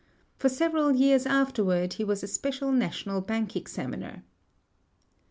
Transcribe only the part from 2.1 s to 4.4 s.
a special national bank examiner.